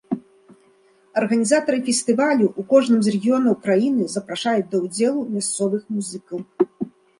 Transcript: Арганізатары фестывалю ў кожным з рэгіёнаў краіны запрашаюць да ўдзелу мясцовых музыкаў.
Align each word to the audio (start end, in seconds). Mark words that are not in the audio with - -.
Арганізатары 1.19 1.79
фестывалю 1.89 2.47
ў 2.47 2.61
кожным 2.73 2.99
з 3.09 3.15
рэгіёнаў 3.17 3.53
краіны 3.67 4.03
запрашаюць 4.15 4.67
да 4.75 4.83
ўдзелу 4.89 5.21
мясцовых 5.37 5.83
музыкаў. 5.95 6.37